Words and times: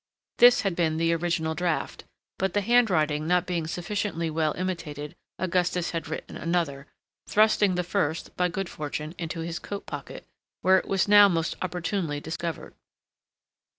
This 0.39 0.61
had 0.61 0.75
been 0.75 0.97
the 0.97 1.13
original 1.13 1.53
draught; 1.53 2.05
but 2.39 2.55
the 2.55 2.61
handwriting 2.61 3.27
not 3.27 3.45
being 3.45 3.67
sufficiently 3.67 4.31
well 4.31 4.53
imitated, 4.57 5.13
Augustus 5.37 5.91
had 5.91 6.07
written 6.07 6.35
another, 6.35 6.87
thrusting 7.27 7.75
the 7.75 7.83
first, 7.83 8.35
by 8.35 8.47
good 8.47 8.67
fortune, 8.67 9.13
into 9.19 9.41
his 9.41 9.59
coat 9.59 9.85
pocket, 9.85 10.25
where 10.63 10.79
it 10.79 10.87
was 10.87 11.07
now 11.07 11.29
most 11.29 11.55
opportunely 11.61 12.19
discovered. 12.19 12.73